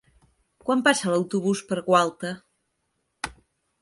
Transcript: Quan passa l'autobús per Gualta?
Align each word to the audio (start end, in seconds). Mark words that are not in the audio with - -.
Quan 0.69 0.81
passa 0.87 1.11
l'autobús 1.11 1.63
per 1.73 1.79
Gualta? 1.91 2.33